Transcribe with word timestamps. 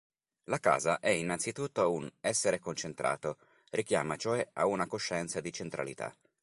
La 0.45 0.57
casa 0.57 0.99
è 0.99 1.09
innanzitutto 1.09 1.91
un 1.91 2.11
"essere 2.21 2.57
concentrato", 2.57 3.37
richiama, 3.69 4.15
cioè, 4.15 4.49
a 4.53 4.65
una 4.65 4.87
coscienza 4.87 5.41
di 5.41 5.53
centralità. 5.53 6.11